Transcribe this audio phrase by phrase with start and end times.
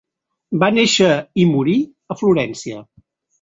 [0.61, 1.09] Va néixer
[1.43, 1.77] i morir
[2.15, 2.81] a Florència.